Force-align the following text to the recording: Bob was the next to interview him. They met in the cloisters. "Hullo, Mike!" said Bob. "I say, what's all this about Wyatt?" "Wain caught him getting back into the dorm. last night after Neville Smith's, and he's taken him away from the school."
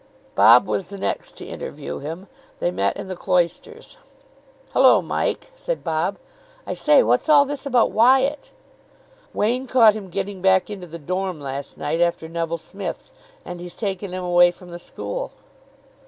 Bob 0.33 0.65
was 0.65 0.87
the 0.87 0.97
next 0.97 1.37
to 1.37 1.45
interview 1.45 1.99
him. 1.99 2.25
They 2.59 2.71
met 2.71 2.97
in 2.97 3.07
the 3.07 3.15
cloisters. 3.15 3.97
"Hullo, 4.73 5.03
Mike!" 5.03 5.51
said 5.53 5.83
Bob. 5.83 6.17
"I 6.65 6.73
say, 6.73 7.03
what's 7.03 7.29
all 7.29 7.45
this 7.45 7.67
about 7.67 7.91
Wyatt?" 7.91 8.49
"Wain 9.31 9.67
caught 9.67 9.93
him 9.93 10.09
getting 10.09 10.41
back 10.41 10.71
into 10.71 10.87
the 10.87 10.97
dorm. 10.97 11.39
last 11.39 11.77
night 11.77 12.01
after 12.01 12.27
Neville 12.27 12.57
Smith's, 12.57 13.13
and 13.45 13.59
he's 13.59 13.75
taken 13.75 14.11
him 14.11 14.23
away 14.23 14.49
from 14.49 14.71
the 14.71 14.79
school." 14.79 15.33